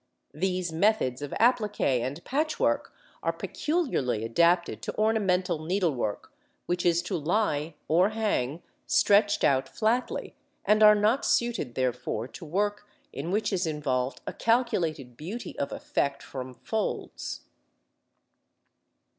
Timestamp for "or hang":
7.87-8.63